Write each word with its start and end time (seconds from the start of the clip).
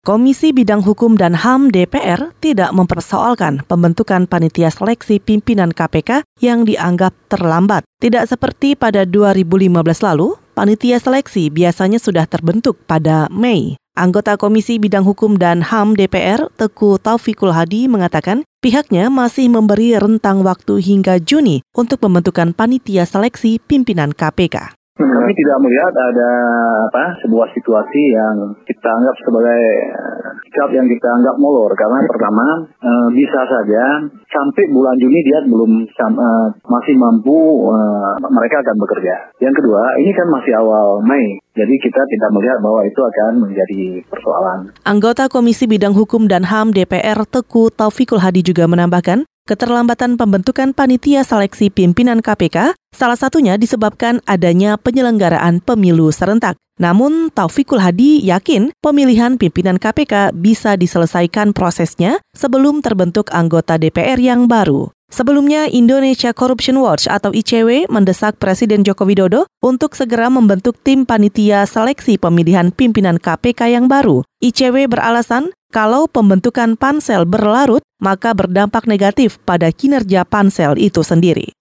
Komisi 0.00 0.56
Bidang 0.56 0.80
Hukum 0.80 1.20
dan 1.20 1.36
HAM 1.36 1.68
DPR 1.68 2.32
tidak 2.40 2.72
mempersoalkan 2.72 3.60
pembentukan 3.68 4.24
panitia 4.24 4.72
seleksi 4.72 5.20
pimpinan 5.20 5.76
KPK 5.76 6.24
yang 6.40 6.64
dianggap 6.64 7.12
terlambat. 7.28 7.84
Tidak 8.00 8.24
seperti 8.24 8.80
pada 8.80 9.04
2015 9.04 9.68
lalu, 10.00 10.40
panitia 10.56 10.96
seleksi 10.96 11.52
biasanya 11.52 12.00
sudah 12.00 12.24
terbentuk 12.24 12.80
pada 12.88 13.28
Mei. 13.28 13.76
Anggota 13.92 14.40
Komisi 14.40 14.80
Bidang 14.80 15.04
Hukum 15.04 15.36
dan 15.36 15.60
HAM 15.60 15.92
DPR, 15.92 16.48
Teku 16.56 16.96
Taufikul 16.96 17.52
Hadi, 17.52 17.84
mengatakan 17.84 18.48
pihaknya 18.64 19.12
masih 19.12 19.52
memberi 19.52 20.00
rentang 20.00 20.40
waktu 20.40 20.80
hingga 20.80 21.20
Juni 21.20 21.60
untuk 21.76 22.00
pembentukan 22.00 22.56
panitia 22.56 23.04
seleksi 23.04 23.60
pimpinan 23.68 24.16
KPK. 24.16 24.79
Kami 25.00 25.32
tidak 25.32 25.58
melihat 25.64 25.92
ada 25.96 26.30
apa 26.92 27.16
sebuah 27.24 27.48
situasi 27.56 28.02
yang 28.12 28.52
kita 28.68 28.88
anggap 28.88 29.16
sebagai 29.24 29.62
eh, 29.96 30.30
sikap 30.50 30.70
yang 30.74 30.86
kita 30.90 31.08
anggap 31.08 31.38
molor 31.38 31.70
karena 31.78 32.02
pertama 32.10 32.66
e, 32.82 32.90
bisa 33.14 33.40
saja 33.46 34.02
sampai 34.26 34.66
bulan 34.66 34.98
Juni 34.98 35.22
dia 35.22 35.38
belum 35.46 35.86
e, 35.86 36.28
masih 36.66 36.94
mampu 36.98 37.70
e, 37.70 37.76
mereka 38.26 38.66
akan 38.66 38.76
bekerja. 38.82 39.14
Yang 39.38 39.62
kedua 39.62 39.82
ini 40.02 40.10
kan 40.10 40.26
masih 40.26 40.52
awal 40.58 41.06
Mei. 41.06 41.38
Jadi 41.54 41.74
kita 41.82 42.02
tidak 42.02 42.30
melihat 42.34 42.58
bahwa 42.62 42.82
itu 42.82 42.98
akan 42.98 43.32
menjadi 43.46 43.82
persoalan. 44.10 44.58
Anggota 44.86 45.30
Komisi 45.30 45.66
Bidang 45.66 45.94
Hukum 45.94 46.26
dan 46.26 46.46
HAM 46.46 46.74
DPR 46.74 47.26
Teku 47.26 47.74
Taufikul 47.74 48.22
Hadi 48.22 48.42
juga 48.46 48.70
menambahkan, 48.70 49.26
keterlambatan 49.50 50.14
pembentukan 50.14 50.70
panitia 50.70 51.26
seleksi 51.26 51.74
pimpinan 51.74 52.22
KPK 52.22 52.78
salah 52.94 53.18
satunya 53.18 53.58
disebabkan 53.58 54.22
adanya 54.22 54.78
penyelenggaraan 54.78 55.58
pemilu 55.58 56.14
serentak. 56.14 56.54
Namun 56.78 57.34
Taufikul 57.34 57.82
Hadi 57.82 58.22
yakin 58.22 58.70
pemilihan 58.78 59.34
pimpinan 59.42 59.82
KPK 59.82 60.30
bisa 60.38 60.78
diselesaikan 60.78 61.50
prosesnya 61.50 62.22
sebelum 62.30 62.78
terbentuk 62.78 63.26
anggota 63.34 63.74
DPR 63.74 64.22
yang 64.22 64.46
baru. 64.46 64.94
Sebelumnya, 65.10 65.66
Indonesia 65.66 66.30
Corruption 66.30 66.78
Watch 66.78 67.10
atau 67.10 67.34
ICW 67.34 67.90
mendesak 67.90 68.38
Presiden 68.38 68.86
Joko 68.86 69.02
Widodo 69.02 69.50
untuk 69.58 69.98
segera 69.98 70.30
membentuk 70.30 70.78
tim 70.86 71.02
panitia 71.02 71.66
seleksi 71.66 72.14
pemilihan 72.14 72.70
pimpinan 72.70 73.18
KPK 73.18 73.74
yang 73.74 73.90
baru. 73.90 74.22
ICW 74.38 74.86
beralasan 74.86 75.50
kalau 75.70 76.10
pembentukan 76.10 76.74
pansel 76.74 77.22
berlarut, 77.22 77.86
maka 78.02 78.34
berdampak 78.34 78.90
negatif 78.90 79.38
pada 79.46 79.70
kinerja 79.70 80.26
pansel 80.26 80.74
itu 80.74 81.06
sendiri. 81.06 81.54